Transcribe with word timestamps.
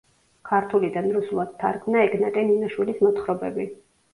ქართულიდან 0.51 1.09
რუსულად 1.17 1.53
თარგმნა 1.65 2.01
ეგნატე 2.07 2.47
ნინოშვილის 2.51 3.07
მოთხრობები. 3.07 3.71